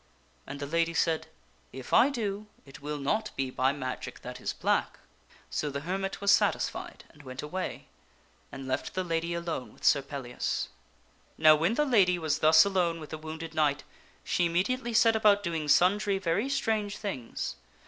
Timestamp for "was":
6.19-6.31, 12.17-12.39